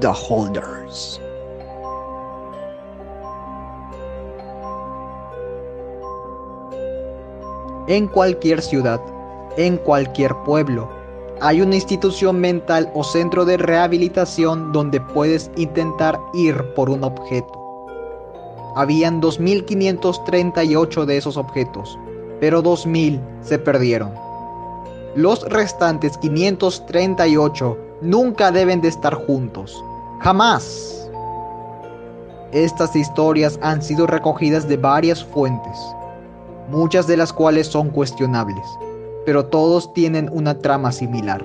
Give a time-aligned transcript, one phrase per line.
[0.00, 1.20] The Holders.
[7.86, 9.00] En cualquier ciudad,
[9.56, 10.88] en cualquier pueblo,
[11.40, 17.52] hay una institución mental o centro de rehabilitación donde puedes intentar ir por un objeto.
[18.74, 21.98] Habían 2.538 de esos objetos,
[22.40, 24.12] pero 2.000 se perdieron.
[25.14, 29.82] Los restantes 538 nunca deben de estar juntos.
[30.20, 31.10] Jamás.
[32.52, 35.78] Estas historias han sido recogidas de varias fuentes,
[36.68, 38.64] muchas de las cuales son cuestionables,
[39.26, 41.44] pero todos tienen una trama similar.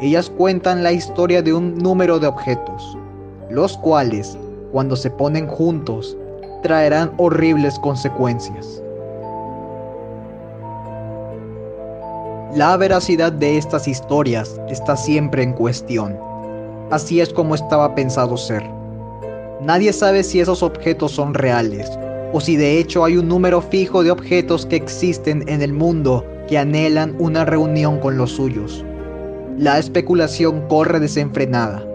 [0.00, 2.98] Ellas cuentan la historia de un número de objetos,
[3.48, 4.36] los cuales,
[4.72, 6.16] cuando se ponen juntos,
[6.62, 8.82] traerán horribles consecuencias.
[12.56, 16.18] La veracidad de estas historias está siempre en cuestión.
[16.90, 18.64] Así es como estaba pensado ser.
[19.60, 21.88] Nadie sabe si esos objetos son reales
[22.32, 26.24] o si de hecho hay un número fijo de objetos que existen en el mundo
[26.48, 28.84] que anhelan una reunión con los suyos.
[29.56, 31.86] La especulación corre desenfrenada.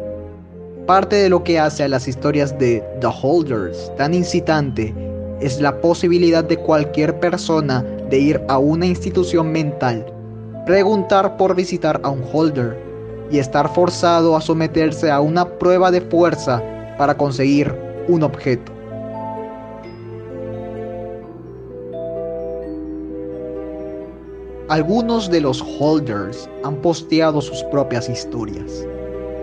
[0.86, 4.96] Parte de lo que hace a las historias de The Holders tan incitante
[5.42, 10.14] es la posibilidad de cualquier persona de ir a una institución mental
[10.66, 12.76] preguntar por visitar a un holder
[13.32, 16.62] y estar forzado a someterse a una prueba de fuerza
[16.98, 17.74] para conseguir
[18.08, 18.72] un objeto.
[24.68, 28.88] Algunos de los holders han posteado sus propias historias,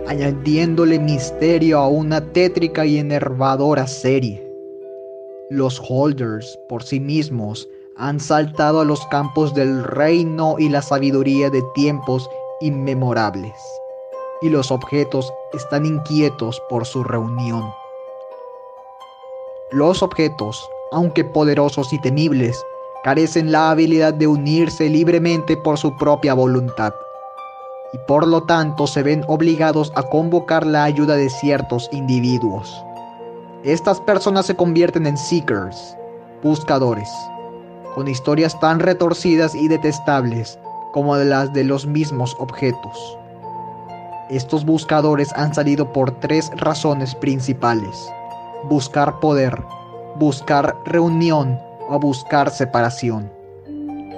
[0.08, 4.44] añadiéndole misterio a una tétrica y enervadora serie.
[5.48, 11.50] Los holders por sí mismos han saltado a los campos del reino y la sabiduría
[11.50, 12.28] de tiempos
[12.60, 13.52] inmemorables,
[14.40, 17.62] y los objetos están inquietos por su reunión.
[19.70, 22.64] Los objetos, aunque poderosos y temibles,
[23.04, 26.94] carecen la habilidad de unirse libremente por su propia voluntad,
[27.92, 32.74] y por lo tanto se ven obligados a convocar la ayuda de ciertos individuos.
[33.64, 35.96] Estas personas se convierten en seekers,
[36.42, 37.08] buscadores,
[37.94, 40.58] con historias tan retorcidas y detestables
[40.92, 43.18] como las de los mismos objetos.
[44.30, 48.10] Estos buscadores han salido por tres razones principales.
[48.64, 49.62] Buscar poder,
[50.16, 51.58] buscar reunión
[51.88, 53.30] o buscar separación.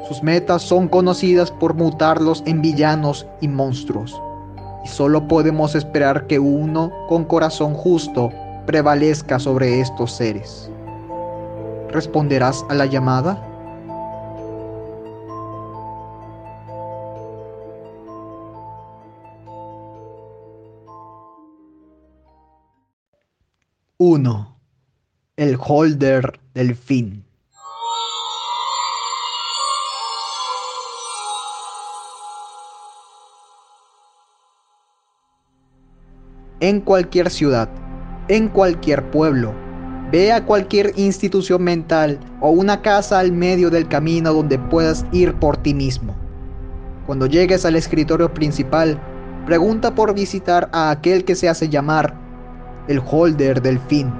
[0.06, 4.20] Sus metas son conocidas por mutarlos en villanos y monstruos.
[4.84, 8.30] Y solo podemos esperar que uno con corazón justo
[8.66, 10.70] prevalezca sobre estos seres.
[11.90, 13.53] ¿Responderás a la llamada?
[23.98, 24.58] 1.
[25.36, 27.24] El holder del fin.
[36.58, 37.68] En cualquier ciudad,
[38.26, 39.54] en cualquier pueblo,
[40.10, 45.34] ve a cualquier institución mental o una casa al medio del camino donde puedas ir
[45.34, 46.16] por ti mismo.
[47.06, 49.00] Cuando llegues al escritorio principal,
[49.46, 52.23] pregunta por visitar a aquel que se hace llamar
[52.88, 54.12] el holder del fin.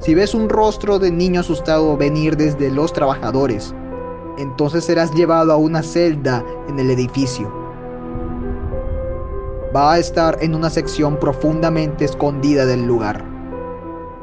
[0.00, 3.74] Si ves un rostro de niño asustado venir desde los trabajadores,
[4.38, 7.50] entonces serás llevado a una celda en el edificio.
[9.74, 13.24] Va a estar en una sección profundamente escondida del lugar.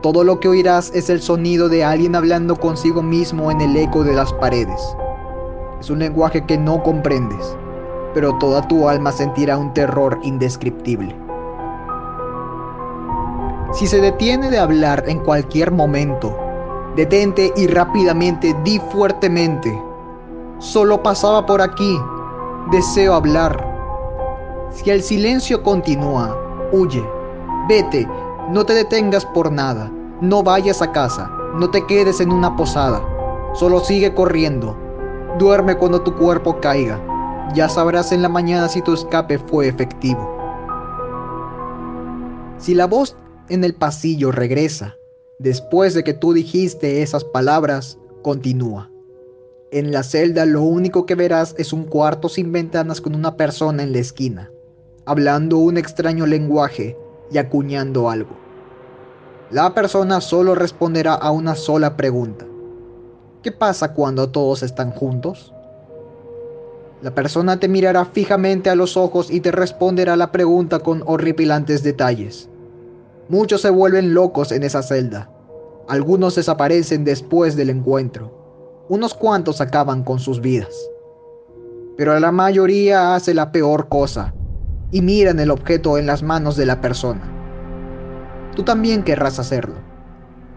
[0.02, 4.04] Todo lo que oirás es el sonido de alguien hablando consigo mismo en el eco
[4.04, 4.82] de las paredes.
[5.80, 7.56] Es un lenguaje que no comprendes,
[8.14, 11.16] pero toda tu alma sentirá un terror indescriptible.
[13.74, 16.38] Si se detiene de hablar en cualquier momento,
[16.98, 19.82] detente y rápidamente di fuertemente.
[20.60, 21.98] Solo pasaba por aquí.
[22.70, 23.66] Deseo hablar.
[24.72, 26.36] Si el silencio continúa,
[26.74, 27.04] huye.
[27.70, 28.08] Vete.
[28.50, 29.90] No te detengas por nada.
[30.20, 31.32] No vayas a casa.
[31.56, 33.02] No te quedes en una posada.
[33.54, 34.76] Solo sigue corriendo.
[35.40, 37.00] Duerme cuando tu cuerpo caiga.
[37.54, 40.30] Ya sabrás en la mañana si tu escape fue efectivo.
[42.58, 43.16] Si la voz
[43.50, 44.96] en el pasillo regresa.
[45.40, 48.92] Después de que tú dijiste esas palabras, continúa.
[49.72, 53.84] En la celda lo único que verás es un cuarto sin ventanas con una persona
[53.84, 54.52] en la esquina,
[55.06, 56.98] hablando un extraño lenguaje
[57.32, 58.36] y acuñando algo.
[59.50, 62.46] La persona solo responderá a una sola pregunta.
[63.42, 65.54] ¿Qué pasa cuando todos están juntos?
[67.02, 71.82] La persona te mirará fijamente a los ojos y te responderá la pregunta con horripilantes
[71.82, 72.51] detalles.
[73.32, 75.30] Muchos se vuelven locos en esa celda.
[75.88, 78.86] Algunos desaparecen después del encuentro.
[78.90, 80.76] Unos cuantos acaban con sus vidas.
[81.96, 84.34] Pero la mayoría hace la peor cosa
[84.92, 87.22] y miran el objeto en las manos de la persona.
[88.54, 89.76] Tú también querrás hacerlo.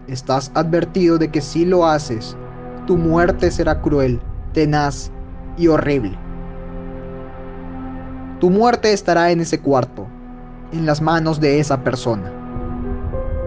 [0.09, 2.35] Estás advertido de que si lo haces,
[2.87, 4.19] tu muerte será cruel,
[4.51, 5.13] tenaz
[5.55, 6.19] y horrible.
[8.41, 10.07] Tu muerte estará en ese cuarto,
[10.73, 12.34] en las manos de esa persona.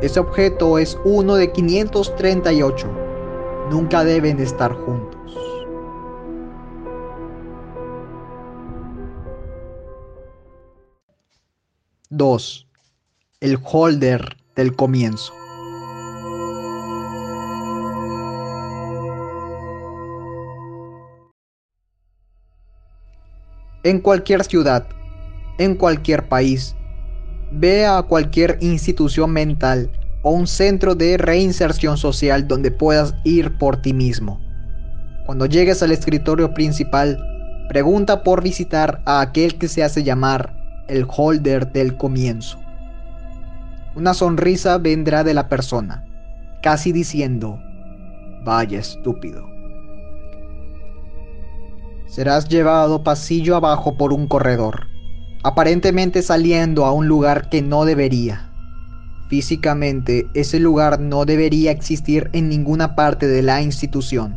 [0.00, 2.86] Ese objeto es uno de 538.
[3.68, 5.18] Nunca deben estar juntos.
[12.10, 12.66] 2.
[13.40, 15.32] El holder del comienzo.
[23.82, 24.88] En cualquier ciudad,
[25.58, 26.74] en cualquier país,
[27.50, 29.90] ve a cualquier institución mental
[30.22, 34.40] o un centro de reinserción social donde puedas ir por ti mismo.
[35.26, 37.18] Cuando llegues al escritorio principal,
[37.68, 40.54] pregunta por visitar a aquel que se hace llamar
[40.88, 42.58] el holder del comienzo.
[43.94, 46.04] Una sonrisa vendrá de la persona,
[46.62, 47.58] casi diciendo,
[48.44, 49.44] vaya estúpido.
[52.06, 54.86] Serás llevado pasillo abajo por un corredor,
[55.42, 58.50] aparentemente saliendo a un lugar que no debería.
[59.28, 64.36] Físicamente, ese lugar no debería existir en ninguna parte de la institución,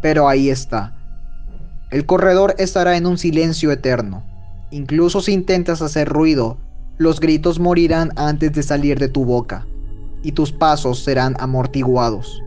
[0.00, 0.94] pero ahí está.
[1.90, 4.24] El corredor estará en un silencio eterno,
[4.70, 6.58] Incluso si intentas hacer ruido,
[6.98, 9.66] los gritos morirán antes de salir de tu boca,
[10.22, 12.42] y tus pasos serán amortiguados.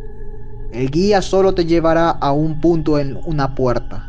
[0.73, 4.05] El guía solo te llevará a un punto en una puerta.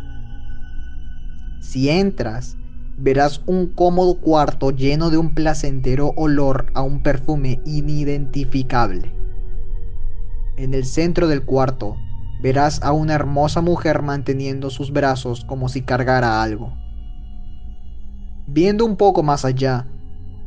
[1.60, 2.56] Si entras,
[3.00, 9.14] verás un cómodo cuarto lleno de un placentero olor a un perfume inidentificable.
[10.56, 11.96] En el centro del cuarto,
[12.42, 16.74] verás a una hermosa mujer manteniendo sus brazos como si cargara algo.
[18.46, 19.86] Viendo un poco más allá,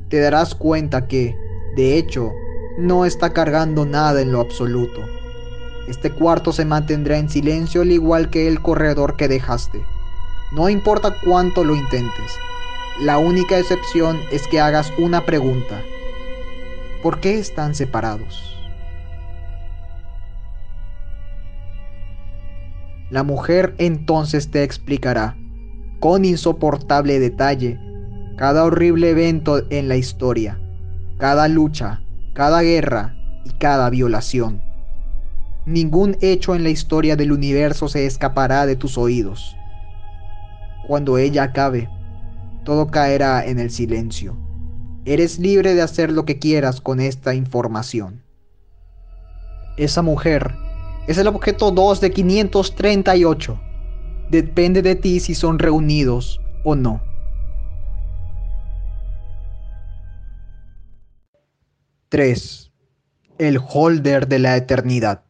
[0.09, 1.35] te darás cuenta que,
[1.75, 2.31] de hecho,
[2.77, 4.99] no está cargando nada en lo absoluto.
[5.87, 9.83] Este cuarto se mantendrá en silencio al igual que el corredor que dejaste.
[10.53, 12.37] No importa cuánto lo intentes.
[13.01, 15.81] La única excepción es que hagas una pregunta.
[17.01, 18.55] ¿Por qué están separados?
[23.09, 25.35] La mujer entonces te explicará,
[25.99, 27.79] con insoportable detalle,
[28.37, 30.59] cada horrible evento en la historia,
[31.17, 32.03] cada lucha,
[32.33, 34.61] cada guerra y cada violación.
[35.65, 39.55] Ningún hecho en la historia del universo se escapará de tus oídos.
[40.87, 41.89] Cuando ella acabe,
[42.63, 44.37] todo caerá en el silencio.
[45.05, 48.23] Eres libre de hacer lo que quieras con esta información.
[49.77, 50.53] Esa mujer
[51.07, 53.59] es el objeto 2 de 538.
[54.29, 57.01] Depende de ti si son reunidos o no.
[62.09, 62.71] 3.
[63.39, 65.22] El holder de la eternidad.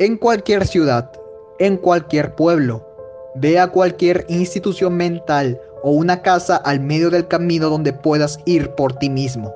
[0.00, 1.12] En cualquier ciudad,
[1.58, 2.88] en cualquier pueblo,
[3.34, 8.70] ve a cualquier institución mental o una casa al medio del camino donde puedas ir
[8.70, 9.54] por ti mismo.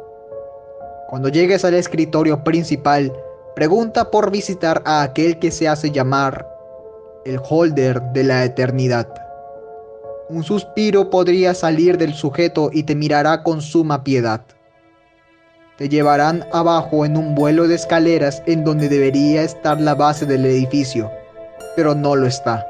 [1.08, 3.10] Cuando llegues al escritorio principal,
[3.56, 6.46] pregunta por visitar a aquel que se hace llamar
[7.24, 9.08] el holder de la eternidad.
[10.28, 14.42] Un suspiro podría salir del sujeto y te mirará con suma piedad.
[15.76, 20.46] Te llevarán abajo en un vuelo de escaleras en donde debería estar la base del
[20.46, 21.10] edificio,
[21.74, 22.64] pero no lo está.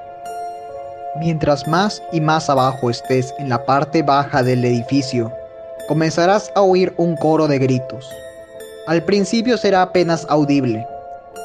[1.21, 5.31] Mientras más y más abajo estés en la parte baja del edificio,
[5.87, 8.11] comenzarás a oír un coro de gritos.
[8.87, 10.87] Al principio será apenas audible,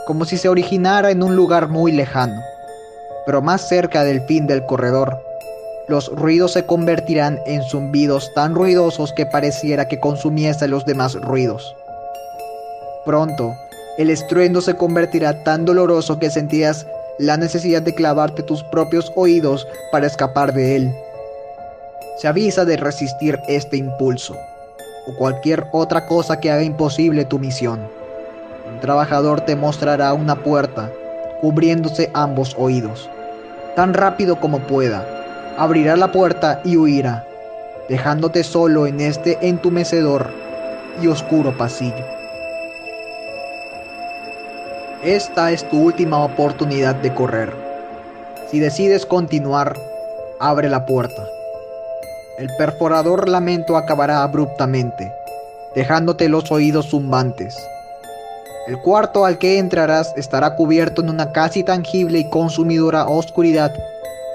[0.07, 2.41] como si se originara en un lugar muy lejano,
[3.25, 5.28] pero más cerca del fin del corredor
[5.89, 11.75] los ruidos se convertirán en zumbidos tan ruidosos que pareciera que consumiese los demás ruidos.
[13.05, 13.55] Pronto,
[13.97, 16.85] el estruendo se convertirá tan doloroso que sentías
[17.17, 20.93] la necesidad de clavarte tus propios oídos para escapar de él.
[22.17, 24.35] Se avisa de resistir este impulso,
[25.07, 27.79] o cualquier otra cosa que haga imposible tu misión.
[28.71, 30.91] Un trabajador te mostrará una puerta,
[31.41, 33.09] cubriéndose ambos oídos,
[33.75, 35.18] tan rápido como pueda
[35.59, 37.25] abrirá la puerta y huirá,
[37.89, 40.31] dejándote solo en este entumecedor
[41.01, 42.05] y oscuro pasillo.
[45.03, 47.53] Esta es tu última oportunidad de correr.
[48.49, 49.75] Si decides continuar,
[50.39, 51.27] abre la puerta.
[52.37, 55.11] El perforador lamento acabará abruptamente,
[55.75, 57.57] dejándote los oídos zumbantes.
[58.65, 63.73] El cuarto al que entrarás estará cubierto en una casi tangible y consumidora oscuridad,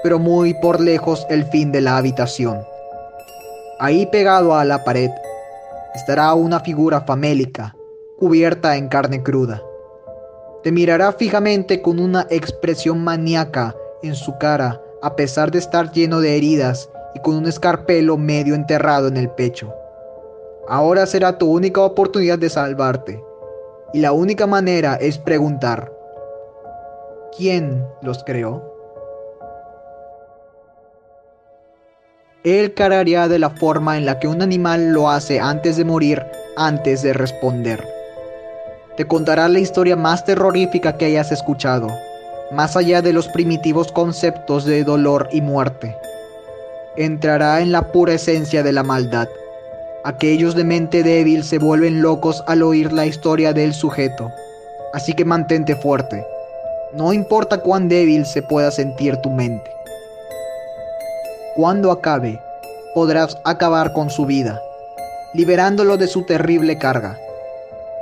[0.05, 2.61] pero muy por lejos el fin de la habitación.
[3.79, 5.09] Ahí pegado a la pared
[5.95, 7.75] estará una figura famélica,
[8.19, 9.63] cubierta en carne cruda.
[10.61, 16.21] Te mirará fijamente con una expresión maníaca en su cara, a pesar de estar lleno
[16.21, 19.73] de heridas y con un escarpelo medio enterrado en el pecho.
[20.67, 23.23] Ahora será tu única oportunidad de salvarte,
[23.91, 25.91] y la única manera es preguntar,
[27.35, 28.74] ¿quién los creó?
[32.45, 36.23] Él cararía de la forma en la que un animal lo hace antes de morir,
[36.55, 37.85] antes de responder.
[38.95, 41.89] Te contará la historia más terrorífica que hayas escuchado,
[42.51, 45.97] más allá de los primitivos conceptos de dolor y muerte
[46.97, 49.27] entrará en la pura esencia de la maldad.
[50.03, 54.31] Aquellos de mente débil se vuelven locos al oír la historia del sujeto.
[54.93, 56.25] Así que mantente fuerte.
[56.93, 59.74] No importa cuán débil se pueda sentir tu mente.
[61.55, 62.41] Cuando acabe,
[62.93, 64.61] podrás acabar con su vida,
[65.33, 67.17] liberándolo de su terrible carga.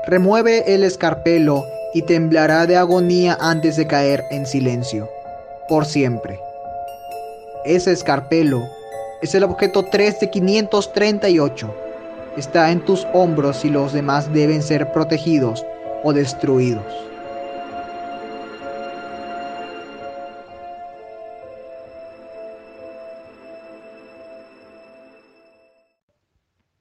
[0.08, 5.08] Remueve el escarpelo y temblará de agonía antes de caer en silencio,
[5.70, 6.40] por siempre.
[7.64, 8.64] Ese escarpelo
[9.22, 11.76] es el objeto 3 de 538.
[12.36, 15.64] Está en tus hombros y los demás deben ser protegidos
[16.04, 16.92] o destruidos.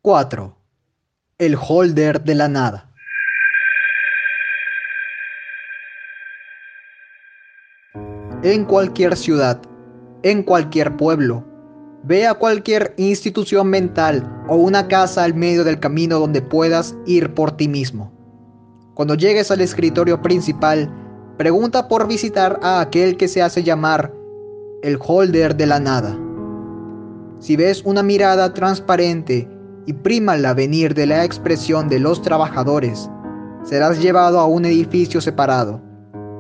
[0.03, 0.55] ¡4!
[1.39, 2.91] El holder de la nada.
[8.43, 9.63] En cualquier ciudad,
[10.23, 11.47] en cualquier pueblo,
[12.05, 17.33] Ve a cualquier institución mental o una casa al medio del camino donde puedas ir
[17.33, 18.13] por ti mismo.
[18.95, 20.93] Cuando llegues al escritorio principal,
[21.39, 24.13] pregunta por visitar a aquel que se hace llamar
[24.83, 26.19] el holder de la nada.
[27.39, 29.49] Si ves una mirada transparente
[29.87, 33.11] y prima el venir de la expresión de los trabajadores,
[33.65, 35.81] serás llevado a un edificio separado,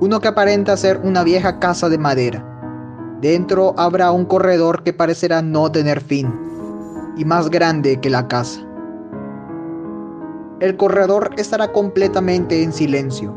[0.01, 2.49] uno que aparenta ser una vieja casa de madera
[3.23, 6.29] Dentro habrá un corredor que parecerá no tener fin,
[7.17, 8.67] y más grande que la casa.
[10.59, 13.33] El corredor estará completamente en silencio.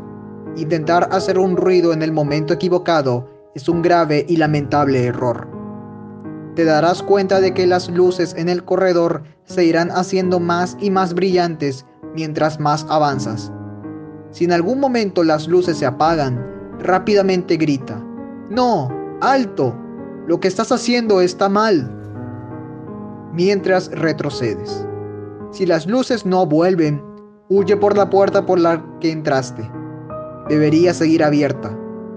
[0.56, 5.55] Intentar hacer un ruido en el momento equivocado es un grave y lamentable error.
[6.56, 10.88] Te darás cuenta de que las luces en el corredor se irán haciendo más y
[10.88, 11.84] más brillantes
[12.14, 13.52] mientras más avanzas.
[14.30, 16.42] Si en algún momento las luces se apagan,
[16.78, 18.02] rápidamente grita,
[18.48, 18.88] ¡No!
[19.20, 19.76] ¡Alto!
[20.26, 21.92] Lo que estás haciendo está mal.
[23.34, 24.86] Mientras retrocedes.
[25.50, 27.02] Si las luces no vuelven,
[27.50, 29.70] huye por la puerta por la que entraste.
[30.48, 31.76] Debería seguir abierta.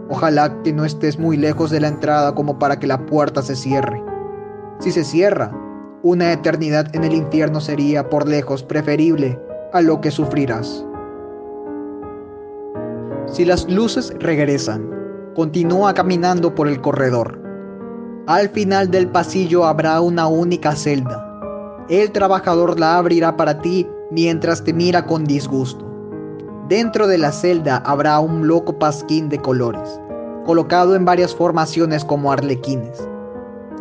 [0.10, 3.58] Ojalá que no estés muy lejos de la entrada como para que la puerta se
[3.58, 4.02] cierre.
[4.80, 5.52] Si se cierra,
[6.04, 9.40] una eternidad en el infierno sería por lejos preferible
[9.74, 10.86] a lo que sufrirás.
[13.28, 15.00] Si las luces regresan,
[15.40, 17.40] Continúa caminando por el corredor.
[18.28, 21.26] Al final del pasillo habrá una única celda.
[21.88, 25.86] El trabajador la abrirá para ti mientras te mira con disgusto.
[26.68, 30.02] Dentro de la celda habrá un loco pasquín de colores,
[30.46, 33.08] colocado en varias formaciones como arlequines.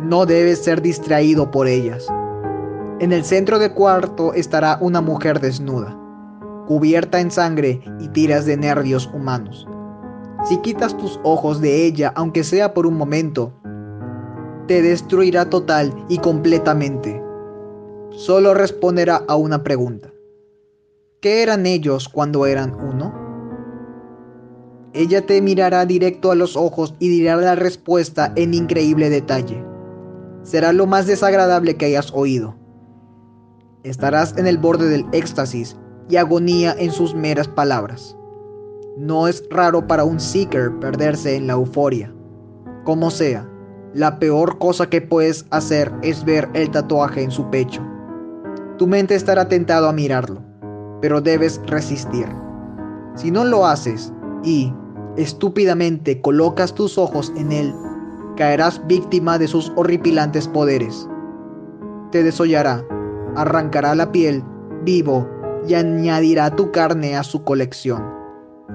[0.01, 2.07] No debes ser distraído por ellas.
[2.99, 5.97] En el centro del cuarto estará una mujer desnuda,
[6.67, 9.67] cubierta en sangre y tiras de nervios humanos.
[10.45, 13.53] Si quitas tus ojos de ella, aunque sea por un momento,
[14.67, 17.21] te destruirá total y completamente.
[18.11, 20.13] Solo responderá a una pregunta.
[21.19, 23.13] ¿Qué eran ellos cuando eran uno?
[24.93, 29.68] Ella te mirará directo a los ojos y dirá la respuesta en increíble detalle.
[30.49, 32.55] Será lo más desagradable que hayas oído.
[33.83, 35.77] Estarás en el borde del éxtasis
[36.09, 38.17] y agonía en sus meras palabras.
[38.97, 42.11] No es raro para un seeker perderse en la euforia.
[42.83, 43.47] Como sea,
[43.93, 47.85] la peor cosa que puedes hacer es ver el tatuaje en su pecho.
[48.79, 50.41] Tu mente estará tentado a mirarlo,
[50.99, 52.25] pero debes resistir.
[53.13, 54.11] Si no lo haces
[54.43, 54.73] y,
[55.15, 57.71] estúpidamente, colocas tus ojos en él,
[58.39, 61.07] caerás víctima de sus horripilantes poderes.
[62.11, 62.83] Te desollará,
[63.35, 64.43] arrancará la piel,
[64.83, 65.27] vivo,
[65.67, 68.01] y añadirá tu carne a su colección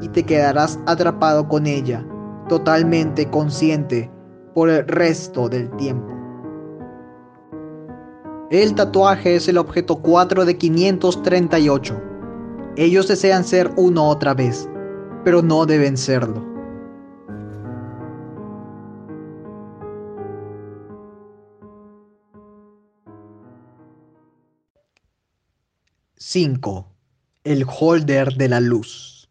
[0.01, 2.07] y te quedarás atrapado con ella,
[2.49, 4.11] totalmente consciente
[4.55, 6.13] por el resto del tiempo.
[8.51, 12.03] El tatuaje es el objeto 4 de 538.
[12.77, 14.69] Ellos desean ser uno otra vez,
[15.25, 16.54] pero no deben serlo.
[26.27, 26.89] 5.
[27.45, 29.29] El holder de la luz.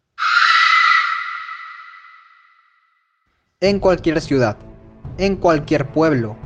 [3.60, 4.56] En cualquier ciudad,
[5.18, 6.36] en cualquier pueblo,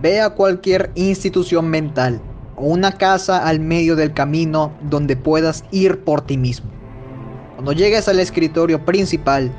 [0.00, 2.22] ve a cualquier institución mental
[2.56, 6.70] o una casa al medio del camino donde puedas ir por ti mismo.
[7.56, 9.52] Cuando llegues al escritorio principal,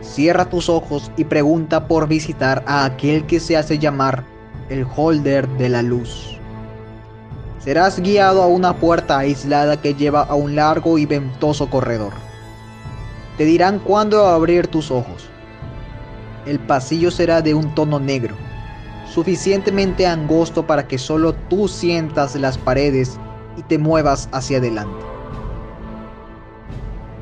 [0.00, 4.24] cierra tus ojos y pregunta por visitar a aquel que se hace llamar
[4.70, 6.38] el holder de la luz.
[7.62, 12.12] Serás guiado a una puerta aislada que lleva a un largo y ventoso corredor.
[13.38, 15.28] Te dirán cuándo abrir tus ojos.
[16.44, 18.34] El pasillo será de un tono negro,
[19.08, 23.16] suficientemente angosto para que solo tú sientas las paredes
[23.56, 25.04] y te muevas hacia adelante.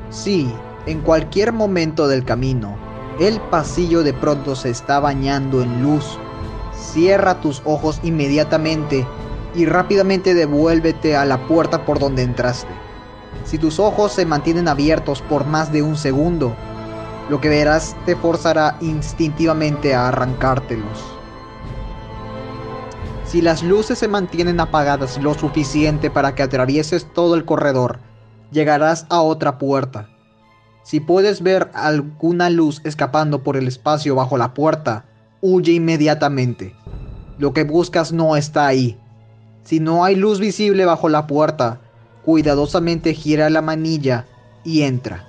[0.09, 0.51] Si,
[0.87, 2.75] en cualquier momento del camino,
[3.19, 6.17] el pasillo de pronto se está bañando en luz,
[6.73, 9.05] cierra tus ojos inmediatamente
[9.55, 12.71] y rápidamente devuélvete a la puerta por donde entraste.
[13.45, 16.55] Si tus ojos se mantienen abiertos por más de un segundo,
[17.29, 21.11] lo que verás te forzará instintivamente a arrancártelos.
[23.25, 27.99] Si las luces se mantienen apagadas lo suficiente para que atravieses todo el corredor,
[28.51, 30.09] llegarás a otra puerta.
[30.83, 35.05] Si puedes ver alguna luz escapando por el espacio bajo la puerta,
[35.39, 36.75] huye inmediatamente.
[37.37, 38.99] Lo que buscas no está ahí,
[39.63, 41.79] si no hay luz visible bajo la puerta,
[42.23, 44.25] cuidadosamente gira la manilla
[44.63, 45.27] y entra.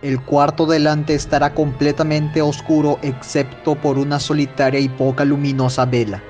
[0.00, 6.22] El cuarto delante estará completamente oscuro excepto por una solitaria y poca luminosa vela.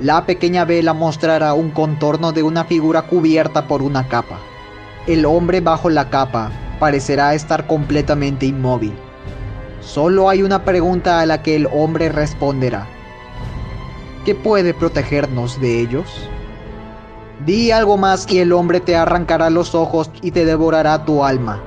[0.00, 4.38] La pequeña vela mostrará un contorno de una figura cubierta por una capa.
[5.06, 8.94] El hombre bajo la capa parecerá estar completamente inmóvil.
[9.80, 12.86] Solo hay una pregunta a la que el hombre responderá.
[14.28, 16.04] ¿Qué puede protegernos de ellos?
[17.46, 21.62] Di algo más y el hombre te arrancará los ojos y te devorará tu alma.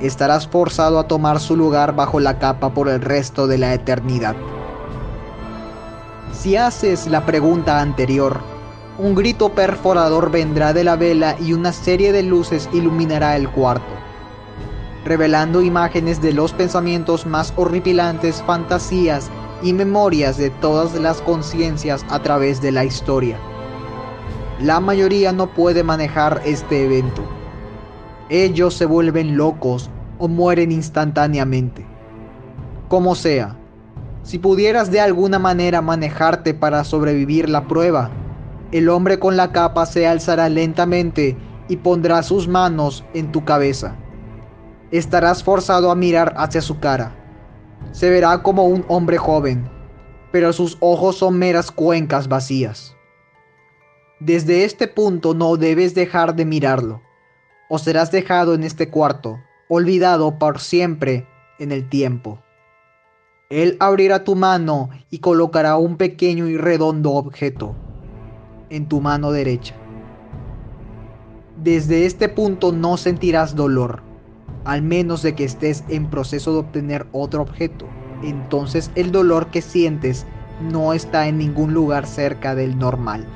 [0.00, 4.34] Estarás forzado a tomar su lugar bajo la capa por el resto de la eternidad.
[6.32, 8.40] Si haces la pregunta anterior,
[8.98, 13.92] un grito perforador vendrá de la vela y una serie de luces iluminará el cuarto,
[15.04, 19.30] revelando imágenes de los pensamientos más horripilantes, fantasías
[19.62, 23.38] y memorias de todas las conciencias a través de la historia.
[24.60, 27.22] La mayoría no puede manejar este evento.
[28.28, 31.84] Ellos se vuelven locos o mueren instantáneamente.
[32.88, 33.56] Como sea,
[34.22, 38.10] si pudieras de alguna manera manejarte para sobrevivir la prueba,
[38.70, 41.36] el hombre con la capa se alzará lentamente
[41.68, 43.96] y pondrá sus manos en tu cabeza.
[44.90, 47.21] Estarás forzado a mirar hacia su cara
[47.90, 49.68] se verá como un hombre joven,
[50.30, 52.96] pero sus ojos son meras cuencas vacías.
[54.20, 57.02] Desde este punto no debes dejar de mirarlo,
[57.68, 61.26] o serás dejado en este cuarto, olvidado por siempre
[61.58, 62.38] en el tiempo.
[63.50, 67.74] Él abrirá tu mano y colocará un pequeño y redondo objeto
[68.70, 69.74] en tu mano derecha.
[71.56, 74.11] Desde este punto no sentirás dolor
[74.64, 77.86] al menos de que estés en proceso de obtener otro objeto.
[78.22, 80.26] Entonces el dolor que sientes
[80.60, 83.26] no está en ningún lugar cerca del normal.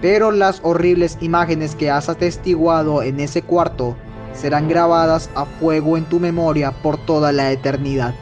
[0.00, 3.96] Pero las horribles imágenes que has atestiguado en ese cuarto
[4.34, 8.14] serán grabadas a fuego en tu memoria por toda la eternidad.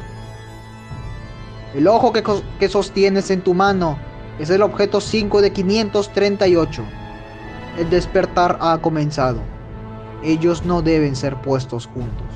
[1.75, 3.99] El ojo que, sostienes en tu mano
[4.39, 6.83] es el objeto 5 de 538.
[7.79, 9.56] El despertar ha comenzado
[10.23, 12.27] ellos no deben ser puestos juntos.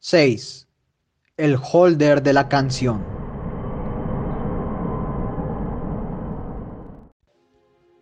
[0.00, 0.66] ¡6!
[1.36, 3.04] El holder de la canción.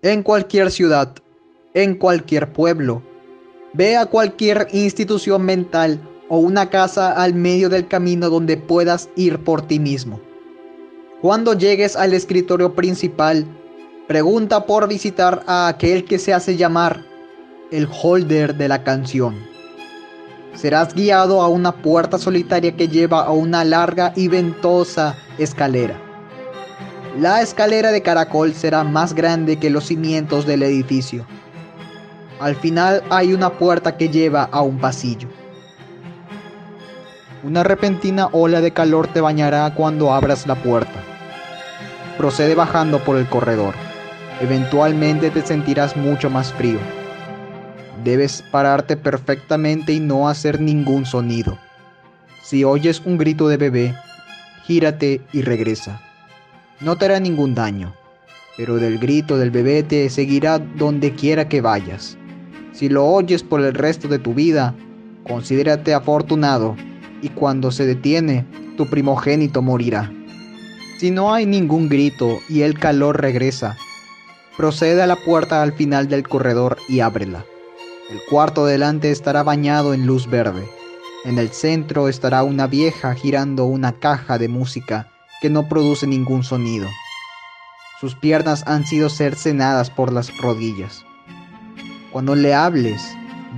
[0.00, 1.14] En cualquier ciudad,
[1.74, 3.02] en cualquier pueblo,
[3.78, 9.38] Ve a cualquier institución mental o una casa al medio del camino donde puedas ir
[9.44, 10.18] por ti mismo.
[11.22, 13.46] Cuando llegues al escritorio principal,
[14.08, 17.04] pregunta por visitar a aquel que se hace llamar
[17.70, 19.36] el holder de la canción.
[20.56, 25.96] serás guiado a una puerta solitaria que lleva a una larga y ventosa escalera.
[27.20, 31.24] La escalera de caracol será más grande que los cimientos del edificio.
[32.40, 35.28] Al final hay una puerta que lleva a un pasillo.
[37.42, 41.02] Una repentina ola de calor te bañará cuando abras la puerta.
[42.16, 43.74] Procede bajando por el corredor.
[44.40, 46.78] Eventualmente te sentirás mucho más frío.
[48.04, 51.58] Debes pararte perfectamente y no hacer ningún sonido.
[52.44, 53.94] Si oyes un grito de bebé,
[54.64, 56.00] gírate y regresa.
[56.80, 57.94] No te hará ningún daño,
[58.56, 62.16] pero del grito del bebé te seguirá donde quiera que vayas.
[62.78, 64.72] Si lo oyes por el resto de tu vida,
[65.26, 66.76] considérate afortunado
[67.20, 70.12] y cuando se detiene, tu primogénito morirá.
[71.00, 73.76] Si no hay ningún grito y el calor regresa,
[74.56, 77.44] procede a la puerta al final del corredor y ábrela.
[78.12, 80.64] El cuarto delante estará bañado en luz verde.
[81.24, 85.10] En el centro estará una vieja girando una caja de música
[85.42, 86.86] que no produce ningún sonido.
[88.00, 91.04] Sus piernas han sido cercenadas por las rodillas.
[92.12, 93.02] Cuando le hables,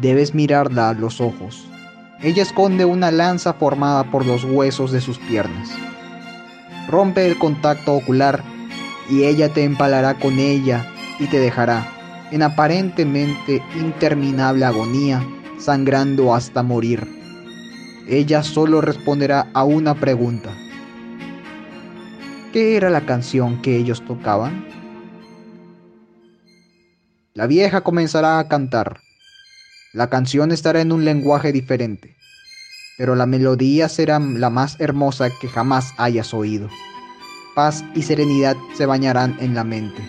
[0.00, 1.66] debes mirarla a los ojos.
[2.20, 5.70] Ella esconde una lanza formada por los huesos de sus piernas.
[6.88, 8.42] Rompe el contacto ocular
[9.08, 10.84] y ella te empalará con ella
[11.18, 11.86] y te dejará
[12.30, 15.24] en aparentemente interminable agonía,
[15.58, 17.06] sangrando hasta morir.
[18.08, 20.50] Ella solo responderá a una pregunta.
[22.52, 24.69] ¿Qué era la canción que ellos tocaban?
[27.32, 28.98] La vieja comenzará a cantar.
[29.92, 32.16] La canción estará en un lenguaje diferente,
[32.98, 36.68] pero la melodía será la más hermosa que jamás hayas oído.
[37.54, 40.02] Paz y serenidad se bañarán en la mente.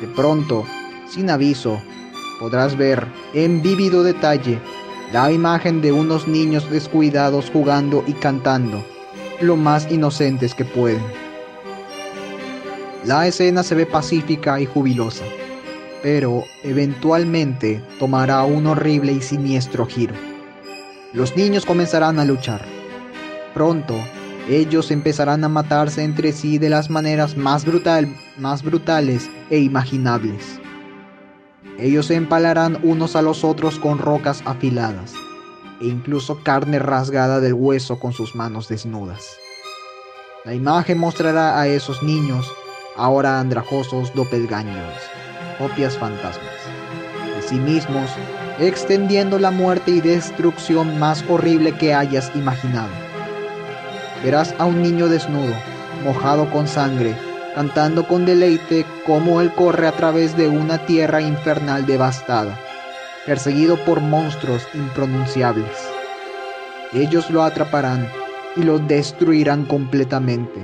[0.00, 0.64] De pronto,
[1.06, 1.78] sin aviso,
[2.40, 4.58] podrás ver en vívido detalle
[5.12, 8.82] la imagen de unos niños descuidados jugando y cantando,
[9.42, 11.04] lo más inocentes que pueden.
[13.04, 15.24] La escena se ve pacífica y jubilosa,
[16.04, 20.12] pero eventualmente tomará un horrible y siniestro giro.
[21.14, 22.62] Los niños comenzarán a luchar.
[23.54, 23.94] Pronto,
[24.46, 30.60] ellos empezarán a matarse entre sí de las maneras más, brutal, más brutales e imaginables.
[31.78, 35.14] Ellos se empalarán unos a los otros con rocas afiladas
[35.80, 39.38] e incluso carne rasgada del hueso con sus manos desnudas.
[40.44, 42.46] La imagen mostrará a esos niños,
[42.94, 45.23] ahora andrajosos doppelgangers,
[45.58, 46.54] copias fantasmas,
[47.34, 48.10] de sí mismos,
[48.58, 52.92] extendiendo la muerte y destrucción más horrible que hayas imaginado.
[54.22, 55.54] Verás a un niño desnudo,
[56.04, 57.14] mojado con sangre,
[57.54, 62.58] cantando con deleite cómo él corre a través de una tierra infernal devastada,
[63.26, 65.76] perseguido por monstruos impronunciables.
[66.92, 68.08] Ellos lo atraparán
[68.56, 70.60] y lo destruirán completamente.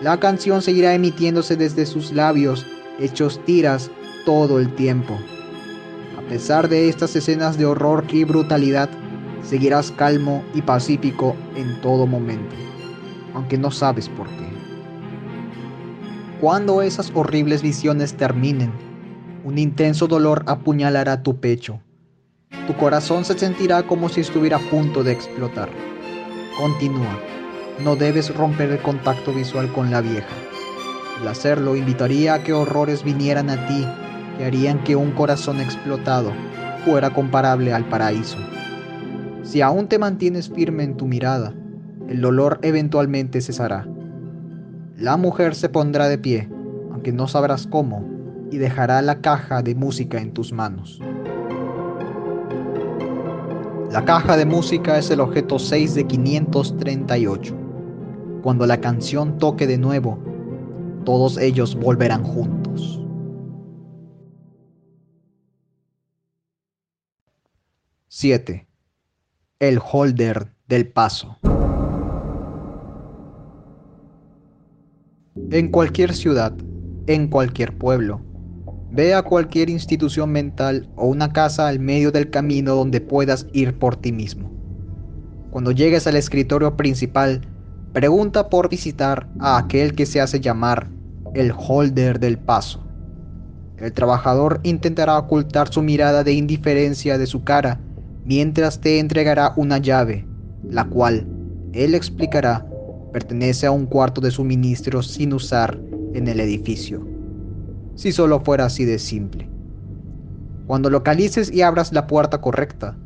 [0.00, 2.66] La canción seguirá emitiéndose desde sus labios,
[3.02, 3.90] hechos tiras,
[4.24, 5.18] todo el tiempo.
[6.16, 8.88] A pesar de estas escenas de horror y brutalidad,
[9.42, 12.54] seguirás calmo y pacífico en todo momento,
[13.34, 14.52] aunque no sabes por qué.
[16.40, 18.72] Cuando esas horribles visiones terminen,
[19.44, 21.80] un intenso dolor apuñalará tu pecho.
[22.66, 25.68] Tu corazón se sentirá como si estuviera a punto de explotar.
[26.56, 27.18] Continúa.
[27.82, 30.51] No debes romper el contacto visual con la vieja.
[31.22, 33.86] Al hacerlo invitaría a que horrores vinieran a ti
[34.36, 36.32] que harían que un corazón explotado
[36.84, 38.38] fuera comparable al paraíso.
[39.44, 41.54] Si aún te mantienes firme en tu mirada,
[42.08, 43.86] el dolor eventualmente cesará.
[44.96, 46.48] La mujer se pondrá de pie,
[46.90, 48.04] aunque no sabrás cómo,
[48.50, 51.00] y dejará la caja de música en tus manos.
[53.92, 57.56] La caja de música es el objeto 6 de 538.
[58.42, 60.31] Cuando la canción toque de nuevo,
[61.04, 63.00] todos ellos volverán juntos.
[68.08, 68.68] 7.
[69.58, 71.38] El holder del paso.
[75.50, 76.52] En cualquier ciudad,
[77.06, 78.20] en cualquier pueblo,
[78.90, 83.78] ve a cualquier institución mental o una casa al medio del camino donde puedas ir
[83.78, 84.50] por ti mismo.
[85.50, 87.40] Cuando llegues al escritorio principal,
[87.92, 90.88] pregunta por visitar a aquel que se hace llamar
[91.34, 92.82] el holder del paso.
[93.78, 97.80] El trabajador intentará ocultar su mirada de indiferencia de su cara
[98.24, 100.26] mientras te entregará una llave,
[100.62, 101.26] la cual
[101.72, 102.66] él explicará
[103.12, 105.78] pertenece a un cuarto de suministro sin usar
[106.14, 107.06] en el edificio.
[107.94, 109.50] Si solo fuera así de simple.
[110.66, 112.96] Cuando localices y abras la puerta correcta,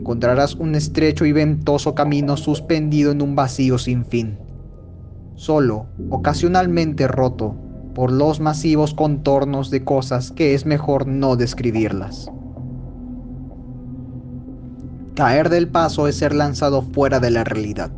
[0.00, 4.38] encontrarás un estrecho y ventoso camino suspendido en un vacío sin fin,
[5.34, 7.54] solo, ocasionalmente roto
[7.94, 12.30] por los masivos contornos de cosas que es mejor no describirlas.
[15.16, 17.90] Caer del paso es ser lanzado fuera de la realidad.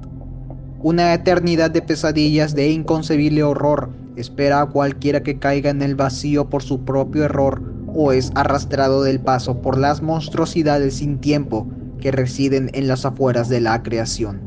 [0.81, 6.49] Una eternidad de pesadillas de inconcebible horror espera a cualquiera que caiga en el vacío
[6.49, 7.63] por su propio error
[7.95, 11.69] o es arrastrado del paso por las monstruosidades sin tiempo
[12.03, 14.41] que residen en las afueras de la creación.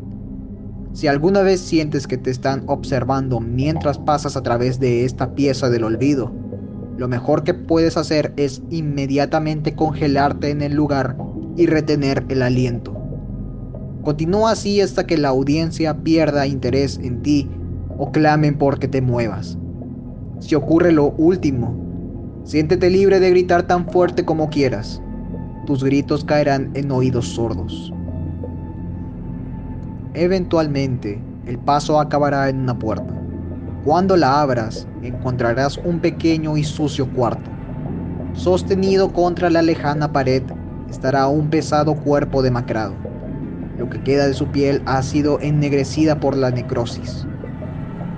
[0.91, 5.69] Si alguna vez sientes que te están observando mientras pasas a través de esta pieza
[5.69, 6.33] del olvido,
[6.97, 11.17] lo mejor que puedes hacer es inmediatamente congelarte en el lugar
[11.55, 12.93] y retener el aliento.
[14.03, 17.49] Continúa así hasta que la audiencia pierda interés en ti
[17.97, 19.57] o clamen porque te muevas.
[20.39, 21.73] Si ocurre lo último,
[22.43, 25.01] siéntete libre de gritar tan fuerte como quieras
[25.65, 27.91] tus gritos caerán en oídos sordos.
[30.13, 33.13] Eventualmente, el paso acabará en una puerta.
[33.83, 37.51] Cuando la abras, encontrarás un pequeño y sucio cuarto.
[38.33, 40.43] Sostenido contra la lejana pared
[40.89, 42.93] estará un pesado cuerpo demacrado.
[43.77, 47.27] Lo que queda de su piel ha sido ennegrecida por la necrosis.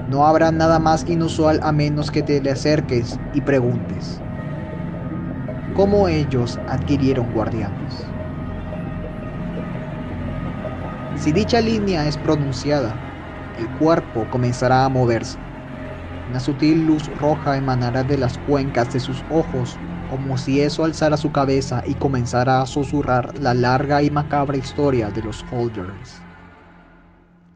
[0.10, 4.21] No habrá nada más inusual a menos que te le acerques y preguntes
[5.78, 7.94] cómo ellos adquirieron guardianes.
[11.13, 13.00] Si dicha línea es pronunciada,
[13.54, 15.38] el cuerpo comenzará a moverse.
[16.28, 19.78] Una sutil luz roja emanará de las cuencas de sus ojos,
[20.10, 25.12] como si eso alzara su cabeza y comenzara a susurrar la larga y macabra historia
[25.12, 26.26] de los Holders.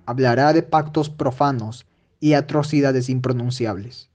[0.05, 1.87] Hablará de pactos profanos
[2.19, 4.10] y atrocidades impronunciables.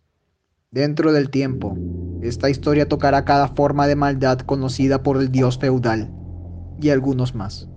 [0.73, 1.77] Dentro del tiempo,
[2.23, 6.13] esta historia tocará cada forma de maldad conocida por el dios feudal
[6.81, 7.69] y algunos más.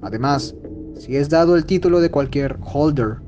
[0.00, 0.56] Además,
[0.98, 3.18] si es dado el título de cualquier holder,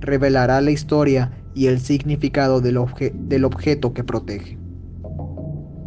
[0.00, 4.58] revelará la historia y el significado del, objeto que protege.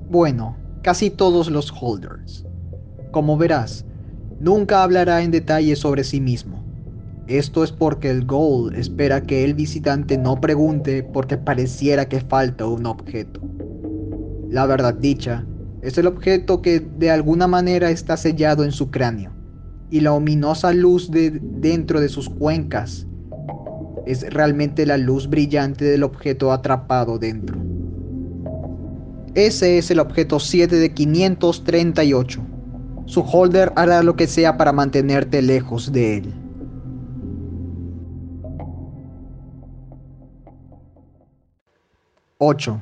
[0.10, 2.46] Bueno, casi todos los holders.
[3.12, 3.86] Como verás,
[4.40, 6.65] nunca hablará en detalle sobre sí mismo.
[7.28, 12.68] Esto es porque el Goal espera que el visitante no pregunte porque pareciera que falta
[12.68, 13.42] un objeto.
[14.50, 15.44] La verdad dicha
[15.82, 19.32] es el objeto que de alguna manera está sellado en su cráneo
[19.90, 23.08] y la ominosa luz de dentro de sus cuencas
[24.06, 27.58] es realmente la luz brillante del objeto atrapado dentro.
[29.34, 32.42] Ese es el objeto 7 de 538.
[33.06, 36.45] Su holder hará lo que sea para mantenerte lejos de él.
[42.48, 42.80] 8.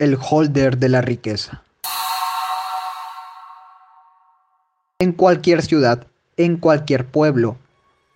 [0.00, 1.62] El holder de la riqueza.
[4.98, 7.56] En cualquier ciudad, en cualquier pueblo,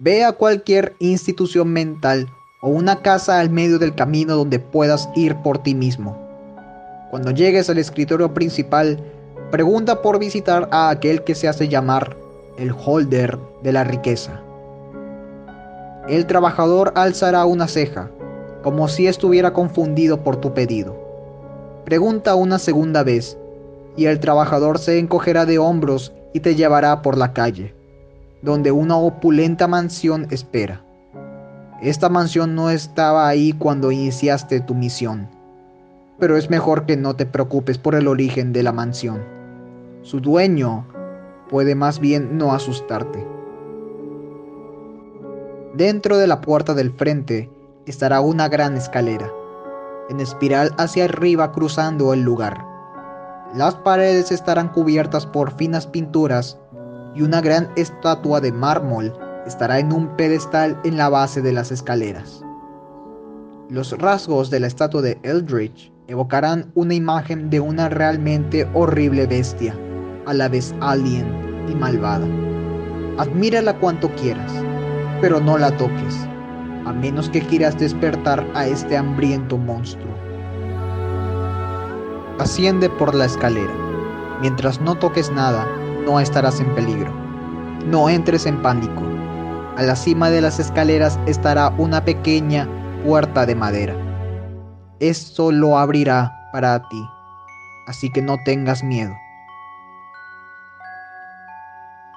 [0.00, 2.26] ve a cualquier institución mental
[2.60, 6.18] o una casa al medio del camino donde puedas ir por ti mismo.
[7.12, 8.98] Cuando llegues al escritorio principal,
[9.52, 12.16] pregunta por visitar a aquel que se hace llamar
[12.58, 14.42] el holder de la riqueza.
[16.08, 18.10] El trabajador alzará una ceja
[18.64, 20.96] como si estuviera confundido por tu pedido.
[21.84, 23.36] Pregunta una segunda vez,
[23.94, 27.74] y el trabajador se encogerá de hombros y te llevará por la calle,
[28.40, 30.82] donde una opulenta mansión espera.
[31.82, 35.28] Esta mansión no estaba ahí cuando iniciaste tu misión,
[36.18, 39.22] pero es mejor que no te preocupes por el origen de la mansión.
[40.00, 40.86] Su dueño
[41.50, 43.26] puede más bien no asustarte.
[45.74, 47.50] Dentro de la puerta del frente
[47.86, 49.30] estará una gran escalera,
[50.08, 52.64] en espiral hacia arriba cruzando el lugar.
[53.54, 56.58] Las paredes estarán cubiertas por finas pinturas
[57.14, 59.12] y una gran estatua de mármol
[59.46, 62.42] estará en un pedestal en la base de las escaleras.
[63.68, 69.74] Los rasgos de la estatua de Eldritch evocarán una imagen de una realmente horrible bestia,
[70.26, 71.26] a la vez alien
[71.68, 72.26] y malvada.
[73.18, 74.52] Admírala cuanto quieras,
[75.20, 76.28] pero no la toques
[76.84, 80.12] a menos que quieras despertar a este hambriento monstruo.
[82.38, 83.72] Asciende por la escalera.
[84.40, 85.66] Mientras no toques nada,
[86.04, 87.10] no estarás en peligro.
[87.86, 89.02] No entres en pánico.
[89.76, 92.68] A la cima de las escaleras estará una pequeña
[93.04, 93.94] puerta de madera.
[95.00, 97.04] Esto lo abrirá para ti,
[97.88, 99.12] así que no tengas miedo.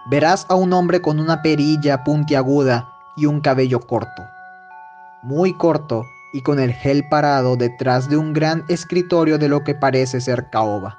[0.10, 4.24] Verás a un hombre con una perilla puntiaguda y un cabello corto
[5.28, 9.76] muy corto y con el gel parado detrás de un gran escritorio de lo que
[9.76, 10.98] parece ser caoba.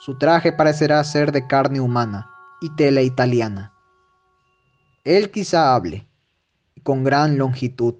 [0.00, 2.28] Su traje parecerá ser de carne humana
[2.60, 3.72] y tela italiana,
[5.04, 6.08] Él quizá hable,
[6.82, 7.94] con gran longitud.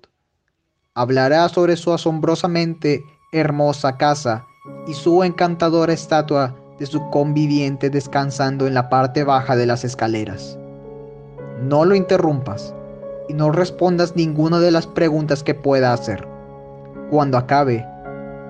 [0.93, 4.45] Hablará sobre su asombrosamente hermosa casa
[4.89, 10.59] y su encantadora estatua de su conviviente descansando en la parte baja de las escaleras.
[11.63, 12.75] No lo interrumpas
[13.29, 16.27] y no respondas ninguna de las preguntas que pueda hacer.
[17.11, 17.87] Cuando acabe,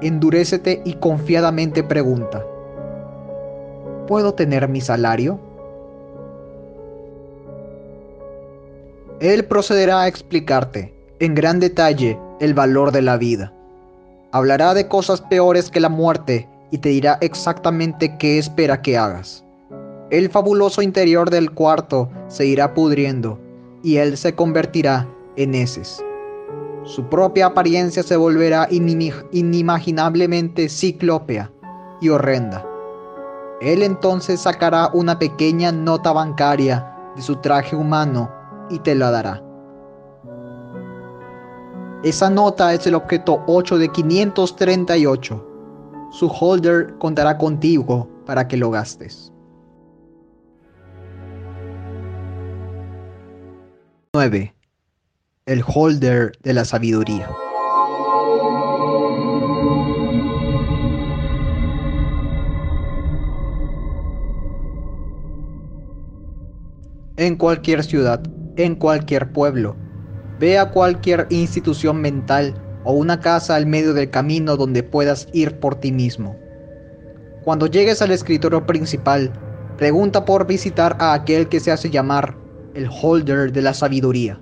[0.00, 2.44] endurécete y confiadamente pregunta,
[4.06, 5.38] ¿puedo tener mi salario?
[9.20, 13.52] Él procederá a explicarte en gran detalle el valor de la vida.
[14.32, 19.44] Hablará de cosas peores que la muerte y te dirá exactamente qué espera que hagas.
[20.10, 23.38] El fabuloso interior del cuarto se irá pudriendo
[23.84, 26.02] y él se convertirá en heces.
[26.82, 31.52] Su propia apariencia se volverá inimaginablemente ciclópea
[32.00, 32.66] y horrenda.
[33.60, 38.30] Él entonces sacará una pequeña nota bancaria de su traje humano
[38.70, 39.42] y te la dará.
[42.02, 45.48] Esa nota es el objeto 8 de 538.
[46.10, 49.33] Su holder contará contigo para que lo gastes.
[54.14, 54.54] 9.
[55.46, 57.28] El holder de la sabiduría.
[67.16, 68.22] En cualquier ciudad,
[68.54, 69.74] en cualquier pueblo,
[70.38, 75.58] ve a cualquier institución mental o una casa al medio del camino donde puedas ir
[75.58, 76.36] por ti mismo.
[77.42, 79.32] Cuando llegues al escritorio principal,
[79.76, 82.43] pregunta por visitar a aquel que se hace llamar
[82.74, 84.40] el holder de la sabiduría.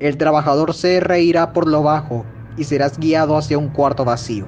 [0.00, 4.46] El trabajador se reirá por lo bajo y serás guiado hacia un cuarto vacío.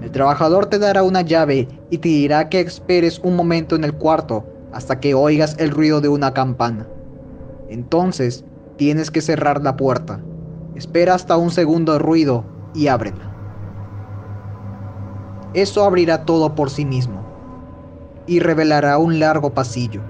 [0.00, 3.94] El trabajador te dará una llave y te dirá que esperes un momento en el
[3.94, 6.86] cuarto hasta que oigas el ruido de una campana.
[7.68, 8.44] Entonces
[8.76, 10.20] tienes que cerrar la puerta.
[10.76, 13.34] Espera hasta un segundo ruido y ábrela.
[15.54, 17.26] Eso abrirá todo por sí mismo
[18.28, 20.02] y revelará un largo pasillo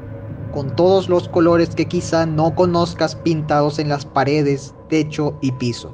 [0.59, 5.93] con todos los colores que quizá no conozcas pintados en las paredes, techo y piso.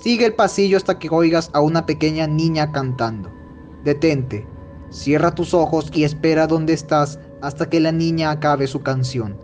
[0.00, 3.30] Sigue el pasillo hasta que oigas a una pequeña niña cantando.
[3.84, 4.48] Detente,
[4.88, 9.36] cierra tus ojos y espera donde estás hasta que la niña acabe su canción,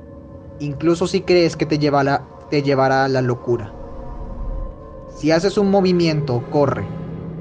[0.61, 3.71] incluso si crees que te llevará, te llevará a la locura.
[5.15, 6.87] Si haces un movimiento, corre,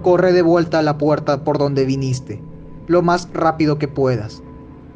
[0.01, 2.43] corre de vuelta a la puerta por donde viniste,
[2.87, 4.43] lo más rápido que puedas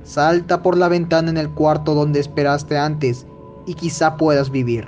[0.05, 3.25] Salta por la ventana en el cuarto donde esperaste antes
[3.65, 4.87] y quizá puedas vivir.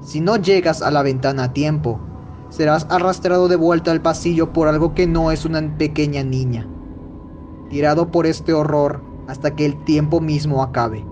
[0.00, 2.00] Si no llegas a la ventana a tiempo,
[2.48, 6.66] serás arrastrado de vuelta al pasillo por algo que no es una pequeña niña,
[7.70, 11.06] tirado por este horror hasta que el tiempo mismo acabe,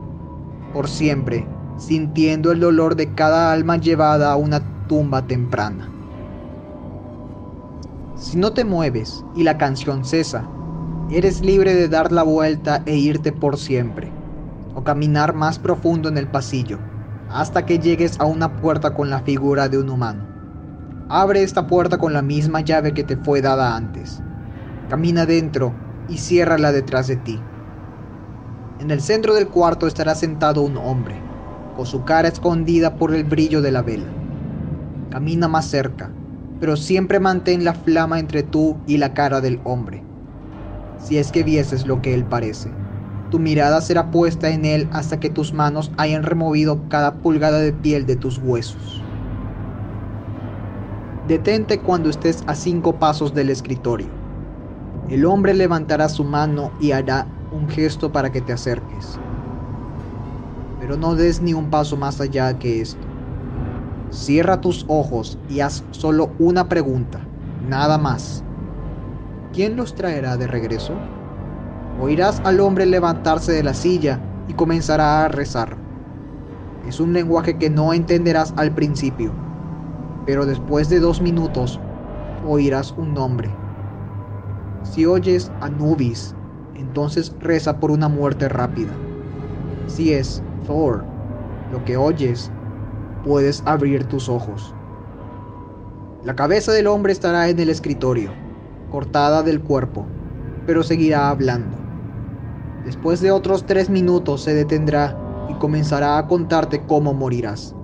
[0.73, 5.89] por siempre, sintiendo el dolor de cada alma llevada a una tumba temprana.
[8.17, 10.49] Si no te mueves y la canción cesa,
[11.13, 14.13] Eres libre de dar la vuelta e irte por siempre,
[14.77, 16.79] o caminar más profundo en el pasillo,
[17.29, 20.25] hasta que llegues a una puerta con la figura de un humano.
[21.09, 24.23] Abre esta puerta con la misma llave que te fue dada antes.
[24.89, 25.75] Camina dentro
[26.09, 27.41] y ciérrala detrás de ti.
[28.79, 31.17] En el centro del cuarto estará sentado un hombre,
[31.77, 34.07] con su cara escondida por el brillo de la vela.
[35.11, 36.13] Camina más cerca,
[36.61, 40.09] pero siempre mantén la flama entre tú y la cara del hombre
[41.01, 42.71] si es que vieses lo que él parece.
[43.31, 47.73] Tu mirada será puesta en él hasta que tus manos hayan removido cada pulgada de
[47.73, 49.01] piel de tus huesos.
[51.29, 54.09] Detente cuando estés a cinco pasos del escritorio.
[55.09, 59.21] El hombre levantará su mano y hará un gesto para que te acerques.
[60.81, 63.07] Pero no des ni un paso más allá que esto.
[64.11, 67.21] Cierra tus ojos y haz solo una pregunta,
[67.69, 68.43] nada más.
[69.53, 70.95] ¿Quién los traerá de regreso?
[72.01, 75.77] Oirás al hombre levantarse de la silla y comenzará a rezar.
[76.87, 79.33] Es un lenguaje que no entenderás al principio,
[80.25, 81.81] pero después de dos minutos
[82.47, 83.51] oirás un nombre.
[84.83, 86.35] Si oyes Anubis,
[86.75, 88.93] entonces reza por una muerte rápida.
[89.87, 91.05] Si es Thor,
[91.71, 92.51] lo que oyes,
[93.25, 94.75] puedes abrir tus ojos.
[96.25, 98.40] La cabeza del hombre estará en el escritorio
[98.91, 100.07] cortada del cuerpo,
[100.67, 101.77] pero seguirá hablando.
[102.85, 105.17] Después de otros tres minutos se detendrá
[105.49, 107.75] y comenzará a contarte cómo morirás.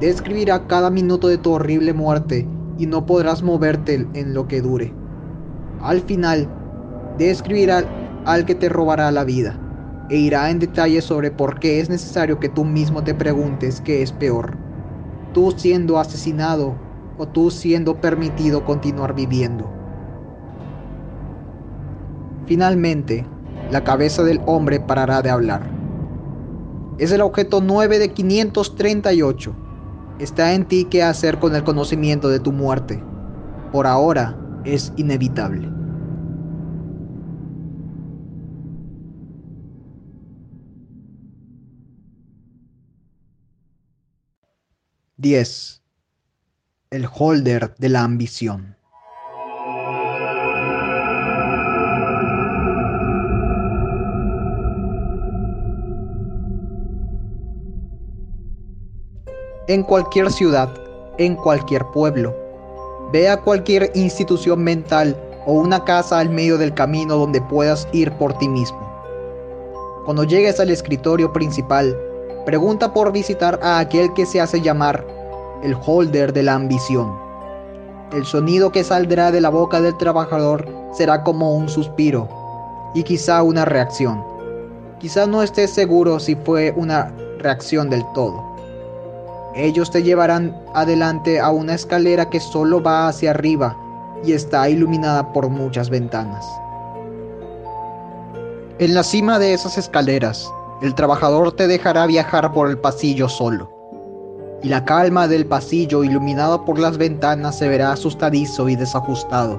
[0.00, 2.46] Describirá cada minuto de tu horrible muerte
[2.78, 4.92] y no podrás moverte en lo que dure.
[5.80, 6.48] Al final,
[7.18, 7.84] describirá
[8.24, 9.58] al que te robará la vida
[10.10, 14.02] e irá en detalle sobre por qué es necesario que tú mismo te preguntes qué
[14.02, 14.56] es peor,
[15.32, 16.76] tú siendo asesinado
[17.16, 19.85] o tú siendo permitido continuar viviendo.
[22.46, 23.26] Finalmente,
[23.70, 25.68] la cabeza del hombre parará de hablar.
[26.98, 29.54] Es el objeto 9 de 538.
[30.18, 33.02] Está en ti qué hacer con el conocimiento de tu muerte.
[33.72, 35.76] Por ahora es inevitable.
[45.18, 45.82] 10.
[46.90, 48.75] El holder de la ambición.
[59.68, 60.72] En cualquier ciudad,
[61.18, 62.32] en cualquier pueblo,
[63.10, 68.12] ve a cualquier institución mental o una casa al medio del camino donde puedas ir
[68.12, 68.78] por ti mismo.
[70.04, 71.98] Cuando llegues al escritorio principal,
[72.44, 75.04] pregunta por visitar a aquel que se hace llamar
[75.64, 77.12] el holder de la ambición.
[78.12, 82.28] El sonido que saldrá de la boca del trabajador será como un suspiro
[82.94, 84.22] y quizá una reacción.
[85.00, 88.45] Quizá no estés seguro si fue una reacción del todo.
[89.56, 93.74] Ellos te llevarán adelante a una escalera que solo va hacia arriba
[94.22, 96.44] y está iluminada por muchas ventanas.
[98.78, 100.46] En la cima de esas escaleras
[100.82, 103.70] el trabajador te dejará viajar por el pasillo solo.
[104.62, 109.58] Y la calma del pasillo iluminado por las ventanas se verá asustadizo y desajustado.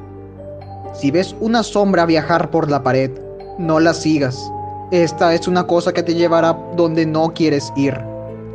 [0.94, 3.10] Si ves una sombra viajar por la pared,
[3.58, 4.52] no la sigas.
[4.92, 8.00] Esta es una cosa que te llevará donde no quieres ir,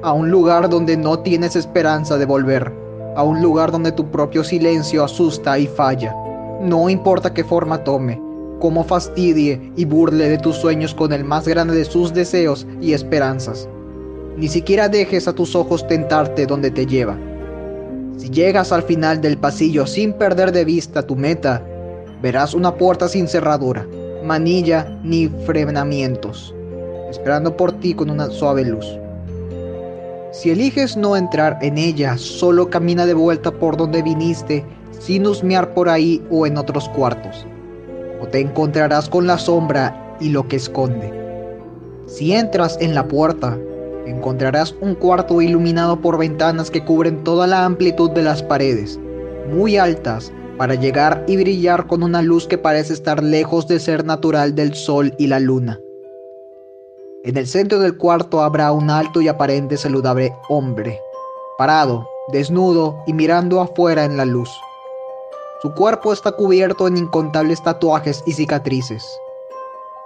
[0.03, 2.72] a un lugar donde no tienes esperanza de volver,
[3.16, 6.14] a un lugar donde tu propio silencio asusta y falla.
[6.61, 8.20] No importa qué forma tome,
[8.59, 12.94] cómo fastidie y burle de tus sueños con el más grande de sus deseos y
[12.94, 13.68] esperanzas.
[14.36, 17.16] Ni siquiera dejes a tus ojos tentarte donde te lleva.
[18.16, 21.62] Si llegas al final del pasillo sin perder de vista tu meta,
[22.20, 23.86] verás una puerta sin cerradura,
[24.24, 26.55] manilla ni frenamientos,
[27.11, 28.86] esperando por ti con una suave luz.
[30.33, 35.72] Si eliges no entrar en ella, solo camina de vuelta por donde viniste, sin husmear
[35.74, 37.47] por ahí o en otros cuartos
[38.22, 41.12] o te encontrarás con la sombra y lo que esconde.
[42.07, 43.59] Si entras en la puerta,
[44.07, 48.99] encontrarás un cuarto iluminado por ventanas que cubren toda la amplitud de las paredes,
[49.53, 54.05] muy altas, para llegar y brillar con una luz que parece estar lejos de ser
[54.05, 55.80] natural del sol y la luna.
[57.25, 61.01] En el centro del cuarto habrá un alto y aparente saludable hombre,
[61.57, 64.51] parado, desnudo y mirando afuera en la luz.
[65.61, 69.07] Su cuerpo está cubierto en incontables tatuajes y cicatrices,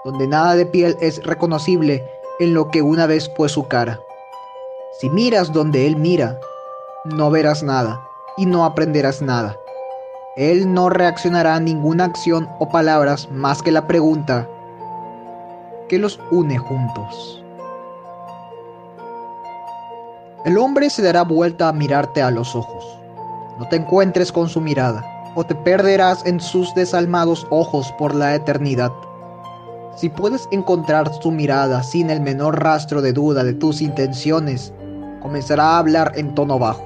[0.05, 2.07] donde nada de piel es reconocible
[2.39, 3.99] en lo que una vez fue su cara.
[5.01, 6.39] Si miras donde él mira,
[7.07, 7.99] no verás nada
[8.37, 9.59] y no aprenderás nada.
[10.37, 14.47] Él no reaccionará a ninguna acción o palabras más que la pregunta
[15.89, 17.43] que los une juntos.
[20.45, 22.85] El hombre se dará vuelta a mirarte a los ojos.
[23.59, 28.35] No te encuentres con su mirada o te perderás en sus desalmados ojos por la
[28.35, 28.93] eternidad.
[29.97, 34.73] Si puedes encontrar su mirada sin el menor rastro de duda de tus intenciones,
[35.21, 36.85] comenzará a hablar en tono bajo,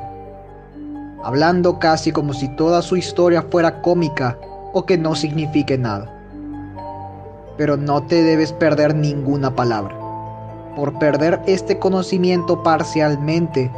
[1.23, 4.39] hablando casi como si toda su historia fuera cómica
[4.73, 6.20] o que no signifique nada.
[7.61, 9.95] Pero no te debes perder ninguna palabra.
[10.75, 13.71] Por perder este conocimiento parcialmente,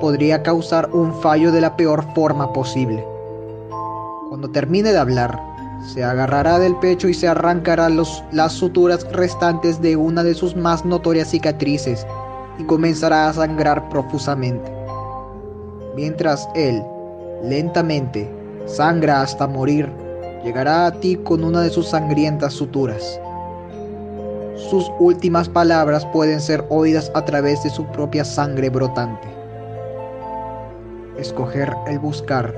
[0.00, 3.06] podría causar un fallo de la peor forma posible.
[4.28, 5.40] Cuando termine de hablar,
[5.86, 10.84] se agarrará del pecho y se arrancará las suturas restantes de una de sus más
[10.84, 12.04] notorias cicatrices
[12.58, 14.68] y comenzará a sangrar profusamente.
[15.94, 16.82] Mientras él,
[17.44, 18.28] lentamente,
[18.66, 19.88] sangra hasta morir,
[20.42, 23.20] llegará a ti con una de sus sangrientas suturas.
[24.58, 29.28] Sus últimas palabras pueden ser oídas a través de su propia sangre brotante.
[31.16, 32.52] Escoger el buscar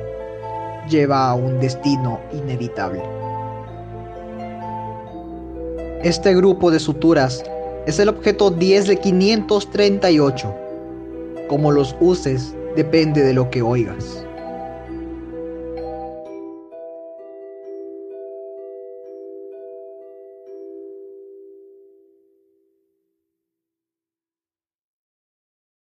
[0.88, 3.02] lleva a un destino inevitable.
[6.02, 7.44] Este grupo de suturas
[7.86, 10.54] es el objeto 10 de 538.
[11.48, 14.24] Como los uses depende de lo que oigas.